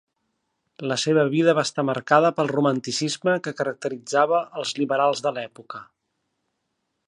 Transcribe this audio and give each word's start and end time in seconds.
La 0.91 0.95
seva 1.01 1.25
vida 1.33 1.53
va 1.59 1.65
estar 1.69 1.85
marcada 1.89 2.31
pel 2.39 2.49
romanticisme 2.53 3.37
que 3.49 3.55
caracteritzava 3.61 4.41
els 4.63 4.73
liberals 4.81 5.25
de 5.27 5.37
l'època. 5.37 5.87